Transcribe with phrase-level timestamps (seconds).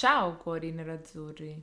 [0.00, 1.62] Ciao cuori nerazzurri,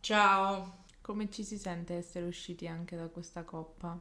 [0.00, 0.82] Ciao.
[1.00, 3.98] come ci si sente essere usciti anche da questa coppa?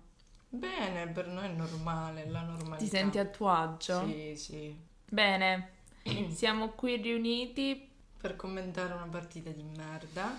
[0.49, 2.83] Bene, per noi è normale, la normalità.
[2.83, 4.05] Ti senti a tuo agio?
[4.05, 4.77] Sì, sì.
[5.09, 5.69] Bene,
[6.27, 10.37] siamo qui riuniti, Per commentare una partita di merda.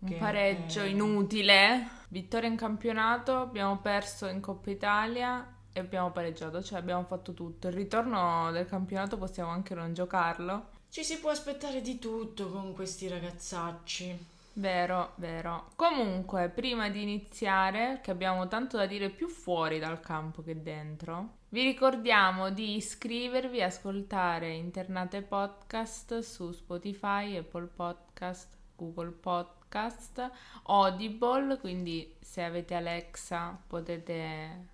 [0.00, 6.62] un pareggio è- inutile, vittoria in campionato, abbiamo perso in Coppa Italia e abbiamo pareggiato,
[6.62, 7.68] cioè abbiamo fatto tutto.
[7.68, 10.80] Il ritorno del campionato possiamo anche non giocarlo.
[10.92, 14.26] Ci si può aspettare di tutto con questi ragazzacci.
[14.52, 15.70] Vero, vero.
[15.74, 21.36] Comunque, prima di iniziare, che abbiamo tanto da dire più fuori dal campo che dentro,
[21.48, 30.30] vi ricordiamo di iscrivervi e ascoltare Internate Podcast su Spotify, Apple Podcast, Google Podcast,
[30.64, 34.66] Audible, quindi se avete Alexa potete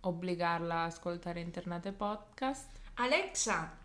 [0.00, 2.70] obbligarla a ascoltare Internate Podcast.
[2.94, 3.84] Alexa,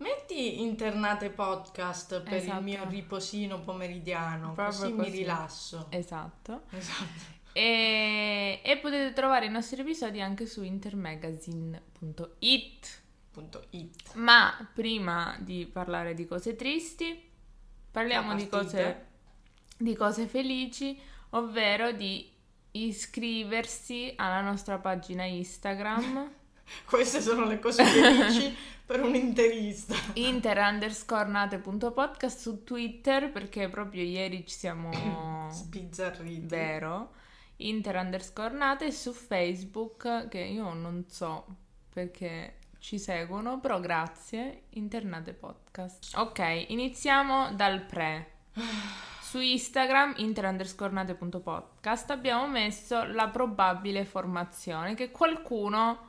[0.00, 2.58] metti internate podcast per Esatto.
[2.58, 5.16] il mio riposino pomeridiano, Proprio così, mi così.
[5.18, 5.86] rilasso.
[5.90, 6.62] Esatto.
[6.70, 7.38] Esatto.
[7.52, 12.98] E, e potete trovare i nostri episodi anche su intermagazine.it.
[13.70, 14.14] It.
[14.14, 17.28] Ma prima di parlare di cose tristi,
[17.90, 19.06] parliamo di cose,
[19.78, 20.98] di cose felici,
[21.30, 22.28] ovvero di
[22.72, 26.32] iscriversi alla nostra pagina Instagram
[26.84, 29.94] Queste sono le cose felici per un'interista.
[30.14, 34.90] inter underscore nate.podcast su Twitter perché proprio ieri ci siamo
[35.50, 36.46] Sbizzarriti.
[36.46, 37.12] vero
[37.56, 41.46] inter underscore nate su Facebook che io non so
[41.92, 48.30] perché ci seguono però grazie internate podcast ok iniziamo dal pre
[49.20, 56.08] su Instagram inter underscore nate.podcast abbiamo messo la probabile formazione che qualcuno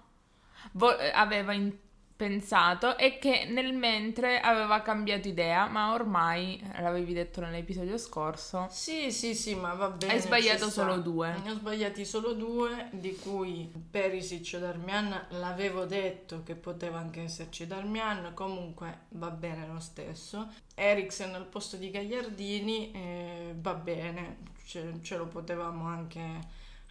[0.73, 1.73] vo- aveva in-
[2.21, 9.11] pensato e che nel mentre aveva cambiato idea ma ormai l'avevi detto nell'episodio scorso Sì,
[9.11, 10.13] sì, sì, ma va bene.
[10.13, 11.35] hai sbagliato solo due.
[11.43, 17.21] Ne ho sbagliati solo due, di cui Perisic e Darmian l'avevo detto che poteva anche
[17.23, 20.47] esserci Darmian, comunque va bene lo stesso.
[20.75, 26.21] Eriksen al posto di Gagliardini eh, va bene, ce, ce lo potevamo anche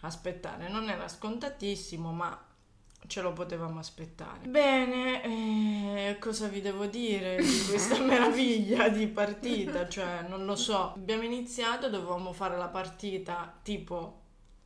[0.01, 0.67] aspettare.
[0.67, 2.37] Non era scontatissimo, ma
[3.07, 4.47] ce lo potevamo aspettare.
[4.47, 9.87] Bene, eh, cosa vi devo dire di questa meraviglia di partita?
[9.87, 10.93] Cioè, non lo so.
[10.93, 14.19] Abbiamo iniziato, dovevamo fare la partita tipo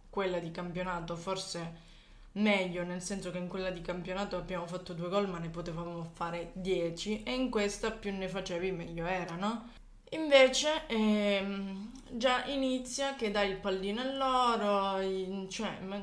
[0.10, 1.84] quella di campionato, forse
[2.34, 6.10] meglio, nel senso che in quella di campionato abbiamo fatto due gol, ma ne potevamo
[6.14, 9.70] fare 10 e in questa più ne facevi meglio era, no?
[10.12, 16.02] Invece ehm, già inizia che dai il pallino a loro, in- cioè, ma-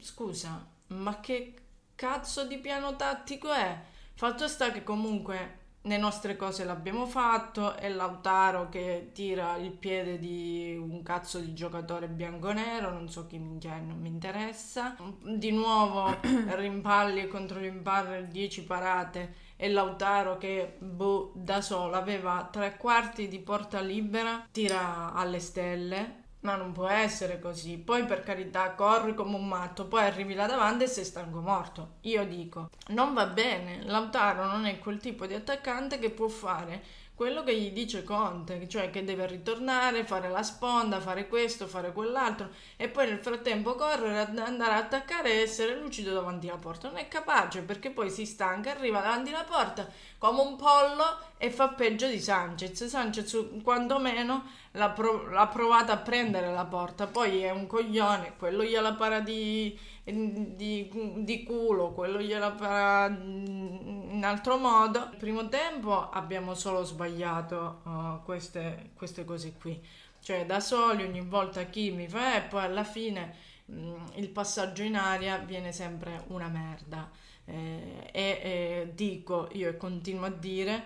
[0.00, 1.54] scusa, ma che
[1.96, 3.76] cazzo di piano tattico è?
[4.14, 10.18] Fatto sta che comunque le nostre cose l'abbiamo fatto, è Lautaro che tira il piede
[10.18, 14.96] di un cazzo di giocatore bianco-nero, non so chi minchia è, non mi interessa.
[15.22, 22.48] Di nuovo rimpalli e contro rimpalli, 10 parate e Lautaro che boh, da solo aveva
[22.50, 26.24] tre quarti di porta libera, tira alle stelle.
[26.46, 27.76] Ma non può essere così.
[27.76, 31.94] Poi per carità corri come un matto, poi arrivi là davanti e sei stanco morto.
[32.02, 33.82] Io dico, non va bene.
[33.82, 36.84] Lautaro non è quel tipo di attaccante che può fare
[37.16, 41.90] quello che gli dice Conte, cioè che deve ritornare, fare la sponda, fare questo, fare
[41.90, 46.88] quell'altro e poi nel frattempo correre, andare a attaccare e essere lucido davanti alla porta.
[46.88, 49.88] Non è capace perché poi si stanca, arriva davanti alla porta
[50.18, 52.84] come un pollo e fa peggio di Sanchez.
[52.84, 58.62] Sanchez quantomeno l'ha, pro- l'ha provata a prendere la porta, poi è un coglione, quello
[58.62, 59.78] gliela para di,
[60.12, 60.88] di,
[61.24, 65.08] di culo, quello gliela para in altro modo.
[65.10, 69.80] Il primo tempo abbiamo solo sbagliato uh, queste, queste cose qui,
[70.20, 73.34] cioè da soli ogni volta chi mi fa e poi alla fine
[73.66, 77.10] mh, il passaggio in aria viene sempre una merda.
[77.48, 80.84] Eh, e e dico io e continuo a dire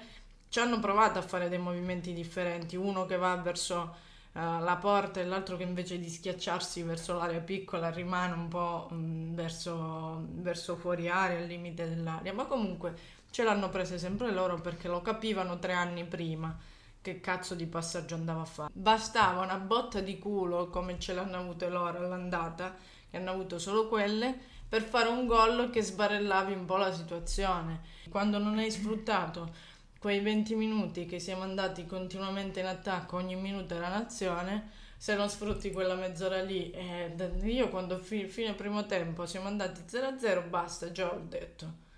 [0.50, 3.94] ci hanno provato a fare dei movimenti differenti uno che va verso
[4.32, 8.88] eh, la porta e l'altro che invece di schiacciarsi verso l'area piccola rimane un po'
[8.91, 14.61] mh, verso, verso fuori area al limite dell'area ma comunque ce l'hanno prese sempre loro
[14.61, 16.56] perché lo capivano tre anni prima.
[17.03, 18.71] Che cazzo di passaggio andava a fare?
[18.75, 22.76] Bastava una botta di culo come ce l'hanno avute loro all'andata
[23.09, 24.38] che hanno avuto solo quelle
[24.69, 27.81] per fare un gol che sbarellavi un po' la situazione.
[28.11, 29.55] Quando non hai sfruttato
[30.00, 35.29] quei 20 minuti che siamo andati continuamente in attacco, ogni minuto era un'azione, se non
[35.29, 40.91] sfrutti quella mezz'ora lì, eh, io quando fi- fine primo tempo siamo andati 0-0, basta,
[40.91, 41.88] già ho detto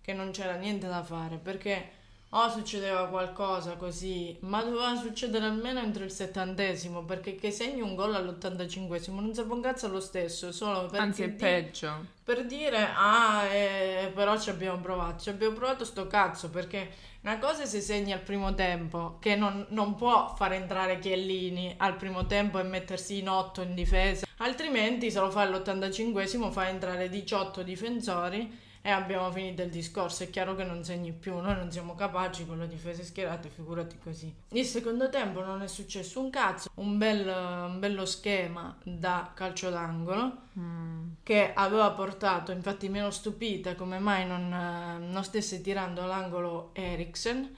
[0.00, 1.90] che non c'era niente da fare perché
[2.32, 7.96] o succedeva qualcosa così, ma doveva succedere almeno entro il settantesimo, perché che segni un
[7.96, 12.06] gol all'85esimo non serve un cazzo lo stesso, solo per Anzi, è peggio.
[12.22, 16.90] per dire, ah, eh, però ci abbiamo provato, ci abbiamo provato sto cazzo, perché
[17.22, 21.74] una cosa è se segni al primo tempo, che non, non può far entrare Chiellini
[21.78, 26.68] al primo tempo e mettersi in 8 in difesa, altrimenti se lo fa all'85esimo fa
[26.68, 30.22] entrare 18 difensori e abbiamo finito il discorso.
[30.22, 33.98] È chiaro che non segni più, noi non siamo capaci con le difese schierate, figurati
[33.98, 34.34] così.
[34.50, 39.70] Il secondo tempo non è successo un cazzo, un, bel, un bello schema da calcio
[39.70, 41.10] d'angolo Mm.
[41.22, 47.56] che aveva portato, infatti mi ero stupita come mai non, non stesse tirando l'angolo Eriksen,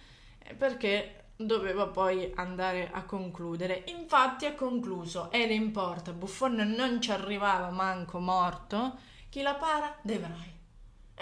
[0.58, 3.84] perché doveva poi andare a concludere.
[3.86, 8.98] Infatti ha concluso, era in porta, Buffon non ci arrivava manco morto,
[9.30, 9.96] chi la para?
[10.02, 10.50] De Vrij.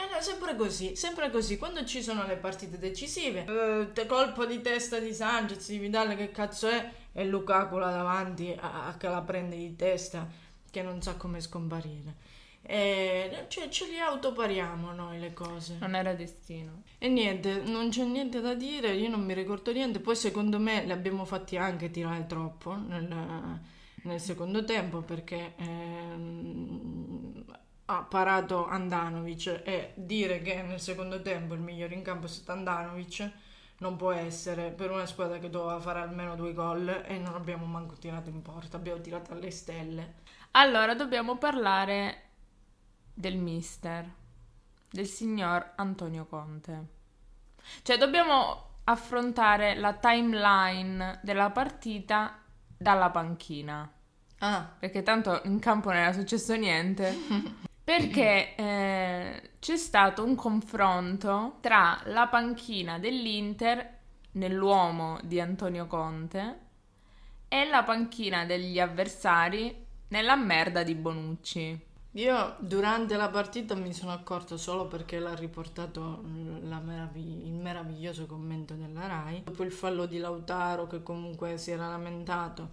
[0.01, 1.59] E no, sempre così, sempre così.
[1.59, 3.45] Quando ci sono le partite decisive,
[3.95, 6.91] eh, colpo di testa di Sanchez, di Vidal, che cazzo è?
[7.13, 10.27] E Lukaku là davanti a, a che la prende di testa,
[10.71, 12.15] che non sa come scomparire.
[12.63, 15.77] E, cioè, ce li autopariamo noi le cose.
[15.81, 16.85] Non era destino.
[16.97, 20.01] E niente, non c'è niente da dire, io non mi ricordo niente.
[20.01, 23.61] Poi secondo me li abbiamo fatti anche tirare troppo nel,
[24.05, 27.45] nel secondo tempo perché ehm,
[27.91, 32.53] ha parato Andanovic e dire che nel secondo tempo il migliore in campo è stato
[32.53, 33.31] Andanovic
[33.79, 37.67] non può essere per una squadra che doveva fare almeno due gol e non abbiamo
[37.67, 40.15] manco tirato in porta, abbiamo tirato alle stelle.
[40.53, 42.23] Allora, dobbiamo parlare
[43.15, 44.09] del mister,
[44.91, 46.85] del signor Antonio Conte.
[47.83, 52.39] Cioè, dobbiamo affrontare la timeline della partita
[52.77, 53.91] dalla panchina.
[54.41, 57.59] Ah, Perché tanto in campo non era successo niente.
[57.83, 63.99] Perché eh, c'è stato un confronto tra la panchina dell'Inter
[64.33, 66.59] nell'uomo di Antonio Conte
[67.49, 71.89] e la panchina degli avversari nella merda di Bonucci.
[72.15, 76.23] Io durante la partita mi sono accorto solo perché l'ha riportato
[76.63, 79.43] la meravig- il meraviglioso commento della Rai.
[79.45, 82.71] Dopo il fallo di Lautaro che comunque si era lamentato,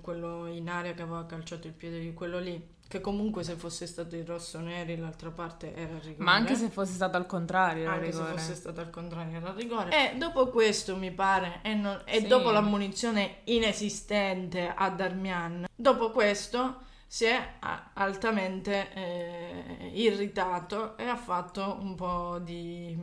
[0.00, 2.60] quello in aria che aveva calciato il piede di quello lì,
[2.92, 6.16] che comunque se fosse stato il rosso neri l'altra parte era rigore.
[6.24, 8.26] Ma anche se fosse stato al contrario, era Anche rigore.
[8.26, 10.12] se fosse stato al contrario era rigore.
[10.12, 12.26] E dopo questo mi pare, e, non- e Sì.
[12.26, 17.54] dopo l'ammonizione inesistente a Darmian, dopo questo si è
[17.94, 22.94] altamente eh, irritato e ha fatto un po' di,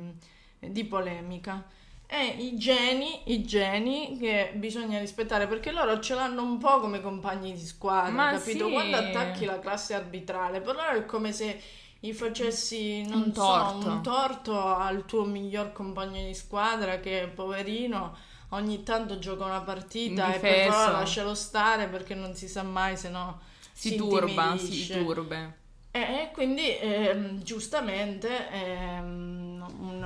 [0.59, 1.65] di polemica.
[2.11, 7.01] E i geni, i geni che bisogna rispettare perché loro ce l'hanno un po' come
[7.01, 8.65] compagni di squadra, Ma capito?
[8.65, 8.71] sì.
[8.71, 11.61] Quando attacchi la classe arbitrale, per loro è come se
[11.99, 13.87] gli facessi, non Un so, torto.
[13.87, 18.15] un torto al tuo miglior compagno di squadra che poverino
[18.49, 23.09] ogni tanto gioca una partita e però lascialo stare perché non si sa mai se
[23.09, 23.39] no
[23.73, 25.57] Si, si turba, si turbe.
[25.91, 30.03] e quindi ehm, giustamente ehm, un,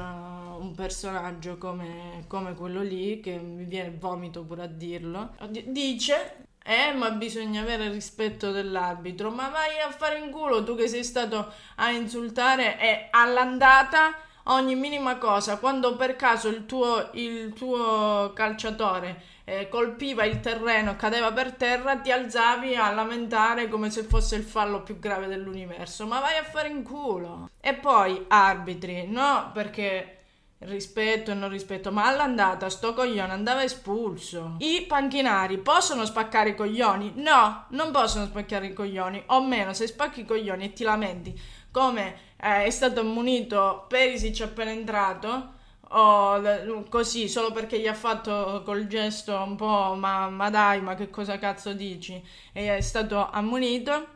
[0.64, 6.38] un personaggio come, come quello lì, che mi viene vomito pure a dirlo, di- dice...
[6.66, 9.30] Eh, ma bisogna avere rispetto dell'arbitro.
[9.32, 14.74] Ma vai a fare in culo tu che sei stato a insultare e all'andata ogni
[14.74, 15.58] minima cosa.
[15.58, 21.98] Quando per caso il tuo, il tuo calciatore eh, colpiva il terreno, cadeva per terra,
[21.98, 26.08] ti alzavi a lamentare come se fosse il fallo più grave dell'universo.
[26.08, 27.50] Ma vai a fare in culo.
[27.60, 29.52] E poi arbitri, no?
[29.54, 30.20] Perché
[30.66, 34.56] rispetto e non rispetto, ma all'andata sto coglione andava espulso.
[34.60, 37.14] I panchinari possono spaccare i coglioni?
[37.16, 39.24] No, non possono spaccare i coglioni.
[39.28, 41.40] O meno, se spacchi i coglioni e ti lamenti
[41.74, 45.62] come eh, è stato ammonito Perisic appena entrato
[45.96, 46.42] o
[46.90, 51.10] così solo perché gli ha fatto col gesto un po' ma, ma dai ma che
[51.10, 54.13] cosa cazzo dici e è stato ammonito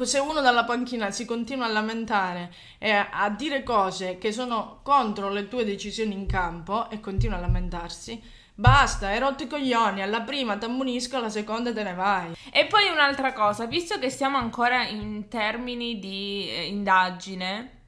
[0.00, 5.28] se uno dalla panchina si continua a lamentare e a, dire cose che sono contro
[5.28, 10.22] le tue decisioni in campo e continua a lamentarsi basta hai rotto i coglioni alla
[10.22, 12.32] prima ti ammonisco alla seconda te ne vai.
[12.50, 17.80] E poi un'altra cosa, visto che siamo ancora in termini di eh, indagine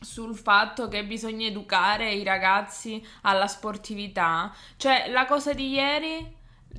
[0.00, 6.36] sul fatto che bisogna educare i ragazzi alla sportività, cioè la cosa di ieri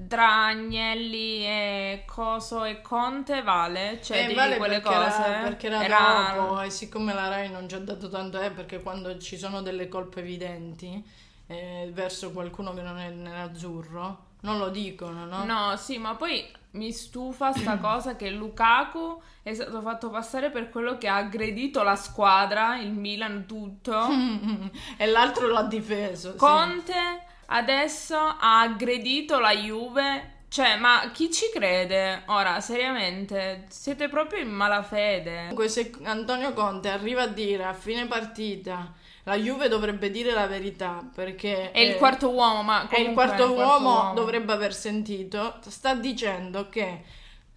[0.08, 4.00] tra Agnelli e Coso e Conte vale?
[4.02, 5.24] Cioè Eh, di vale quelle perché cose?
[5.24, 8.52] era, perché era, Era- dopo e siccome la Rai non ci ha dato tanto è
[8.52, 11.04] perché quando ci sono delle colpe evidenti
[11.48, 15.44] eh, verso qualcuno che non è nell'azzurro non lo dicono no?
[15.44, 20.70] No, sì, ma poi mi stufa sta cosa che Lukaku è stato fatto passare per
[20.70, 24.08] quello che ha aggredito la squadra, il Milan tutto.
[24.96, 26.36] e l'altro l'ha difeso.
[26.36, 27.29] Conte sì.
[27.50, 30.38] Adesso ha aggredito la Juve.
[30.50, 32.24] Cioè, ma chi ci crede?
[32.26, 35.42] Ora, seriamente, siete proprio in malafede.
[35.42, 38.92] Comunque, se Antonio Conte arriva a dire a fine partita
[39.30, 43.44] la Juve dovrebbe dire la verità perché è il quarto uomo, ma è il quarto,
[43.44, 45.60] il quarto uomo, uomo dovrebbe aver sentito.
[45.68, 47.04] Sta dicendo che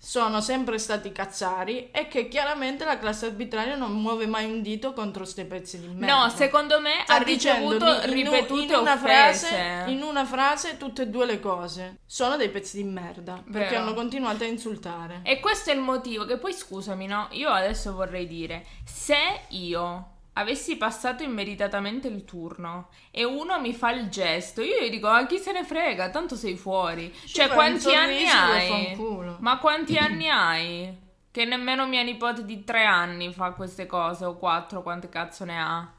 [0.04, 4.92] sono sempre stati cazzari e che chiaramente la classe arbitraria non muove mai un dito
[4.92, 6.24] contro questi pezzi di merda.
[6.24, 11.06] No, secondo me Sta ha ricevuto ripetute in una, frase, in una frase tutte e
[11.06, 12.00] due le cose.
[12.04, 13.52] Sono dei pezzi di merda Vero.
[13.52, 15.20] perché hanno continuato a insultare.
[15.22, 17.28] E questo è il motivo che poi scusami, no?
[17.30, 23.90] Io adesso vorrei dire, se io avessi passato immeritatamente il turno e uno mi fa
[23.92, 26.10] il gesto, io gli dico: Ma chi se ne frega?
[26.10, 27.12] Tanto sei fuori.
[27.12, 28.96] Ci cioè, quanti anni hai?
[29.40, 31.00] Ma quanti anni hai?
[31.30, 35.58] Che nemmeno mia nipote di tre anni fa queste cose, o quattro, quante cazzo ne
[35.58, 35.92] ha?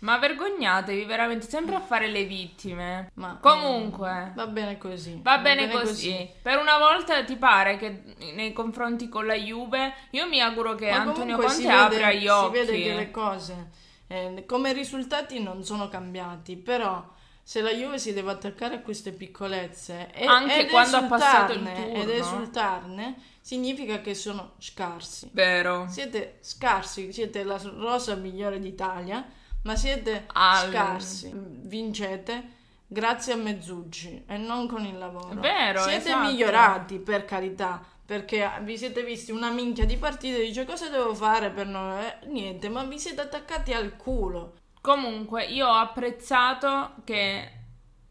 [0.00, 3.10] Ma vergognatevi veramente sempre a fare le vittime.
[3.14, 5.20] Ma comunque va bene così.
[5.22, 6.10] Va, va bene, bene così.
[6.10, 6.30] così.
[6.40, 8.02] Per una volta ti pare che
[8.34, 12.58] nei confronti con la Juve, io mi auguro che Ma Antonio Conte apra gli occhi.
[12.58, 17.06] Si vede che le cose eh, come risultati non sono cambiati, però
[17.42, 21.62] se la Juve si deve attaccare a queste piccolezze e, anche quando ha passato il
[21.62, 25.28] turno ed esultarne significa che sono scarsi.
[25.32, 25.86] Vero.
[25.88, 29.26] Siete scarsi, siete la rosa migliore d'Italia
[29.62, 30.70] ma siete Al...
[30.70, 31.30] scarsi.
[31.34, 32.56] Vincete
[32.90, 35.38] grazie a Mezzucci e non con il lavoro.
[35.40, 36.26] Vero, siete esatto.
[36.26, 37.84] migliorati per carità.
[38.04, 41.98] Perché vi siete visti una minchia di partite e dice cosa devo fare per non...
[41.98, 44.54] Eh, niente, ma vi siete attaccati al culo.
[44.80, 47.52] Comunque, io ho apprezzato che...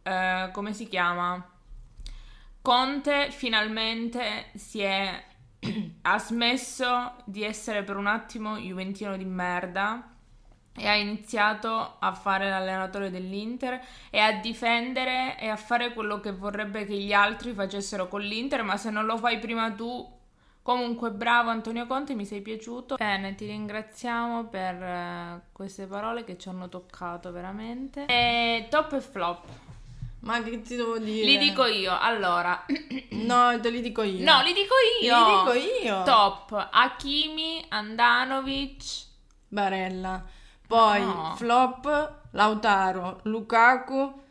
[0.04, 1.44] Eh, come si chiama?
[2.62, 5.24] Conte finalmente si è...
[6.04, 10.17] ha smesso di essere per un attimo Juventino di merda
[10.78, 16.32] e ha iniziato a fare l'allenatore dell'Inter e a difendere e a fare quello che
[16.32, 20.16] vorrebbe che gli altri facessero con l'Inter, ma se non lo fai prima tu
[20.68, 22.96] Comunque, bravo Antonio Conte, mi sei piaciuto.
[22.96, 28.04] Bene, ti ringraziamo per uh, queste parole che ci hanno toccato veramente.
[28.08, 29.46] E top e flop.
[30.20, 31.26] Ma che ti devo dire?
[31.26, 32.66] Li dico io, allora.
[33.12, 34.30] no, te li dico io.
[34.30, 35.16] No, li dico io.
[35.16, 36.04] Li dico io.
[36.04, 39.06] Top, Hakimi, Andanovic.
[39.48, 40.22] Barella.
[40.68, 41.34] Poi no.
[41.38, 44.22] flop Lautaro, Lukaku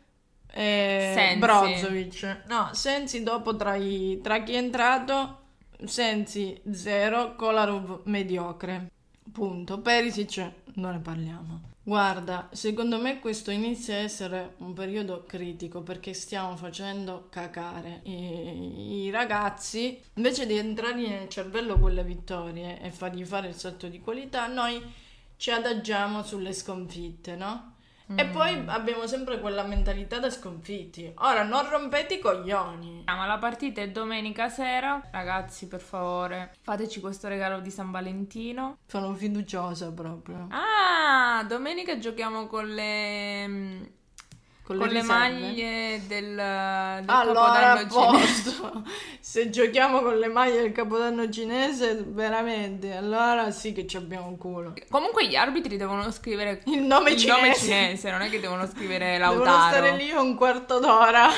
[0.53, 1.39] e Sensi.
[1.39, 2.43] Brozovic.
[2.47, 5.41] No, Sensi dopo tra, i, tra chi è entrato,
[5.85, 8.91] Sensi zero, Kolarov mediocre.
[9.33, 9.81] Punto.
[9.81, 11.61] Perisic non ne parliamo.
[11.83, 19.05] Guarda, secondo me questo inizia a essere un periodo critico perché stiamo facendo cacare i,
[19.05, 20.01] i ragazzi.
[20.15, 24.83] Invece di entrargli nel cervello quelle vittorie e fargli fare il salto di qualità, noi
[25.37, 27.75] ci adagiamo sulle sconfitte, no?
[28.13, 28.19] Mm.
[28.19, 31.13] E poi abbiamo sempre quella mentalità da sconfitti.
[31.17, 33.03] Ora non rompete i coglioni.
[33.07, 35.03] Ah, ma la partita è domenica sera.
[35.11, 38.79] Ragazzi, per favore, fateci questo regalo di San Valentino.
[38.87, 40.47] Sono fiduciosa proprio.
[40.51, 43.83] Ah, domenica giochiamo con le mm,
[44.67, 46.41] con, con le, maglie del, del
[47.07, 48.57] allora, Capodanno cinese.
[49.21, 54.37] Se giochiamo con le maglie del Capodanno cinese, veramente, allora sì che ci abbiamo un
[54.37, 54.75] culo.
[54.91, 57.41] Comunque gli arbitri devono scrivere il nome, il cinese.
[57.41, 59.45] nome cinese, non è che devono scrivere Lautaro.
[59.45, 61.29] Devono stare lì un quarto d'ora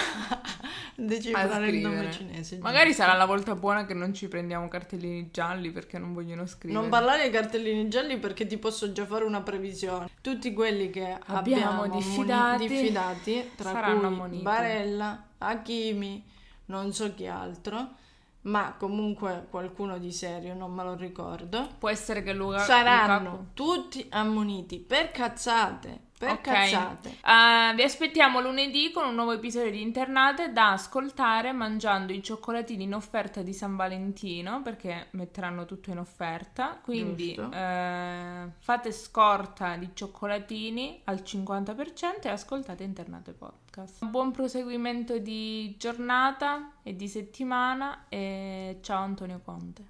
[1.06, 2.58] decifrare il nome cinese.
[2.58, 6.80] Magari sarà la volta buona che non ci prendiamo cartellini gialli perché non vogliono scrivere.
[6.80, 10.08] Non parlare di cartellini gialli perché ti posso già fare una previsione.
[10.20, 14.42] Tutti quelli che abbiamo, abbiamo diffidati, diffidati tra cui ammoniti.
[14.42, 16.24] Barella, Hakimi,
[16.66, 17.96] non so chi altro
[18.40, 21.68] ma comunque qualcuno di serio, non me lo ricordo.
[21.78, 23.46] Può essere che Luca saranno Lukaku.
[23.52, 26.06] tutti ammoniti per cazzate.
[26.18, 26.74] Per okay.
[26.74, 32.82] Uh, vi aspettiamo lunedì con un nuovo episodio di Internate da ascoltare mangiando i cioccolatini
[32.82, 36.80] in offerta di San Valentino perché metteranno tutto in offerta.
[36.82, 44.04] Quindi uh, fate scorta di cioccolatini al 50% e ascoltate Internate Podcast.
[44.04, 49.86] Buon proseguimento di giornata e di settimana e ciao Antonio Conte.